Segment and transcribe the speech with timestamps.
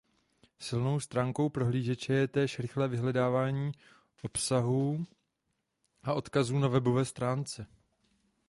[0.59, 3.71] Silnou stránkou prohlížeče je též rychlé vyhledávání
[4.21, 5.03] obsahů
[6.03, 7.67] a odkazů na webové stránce.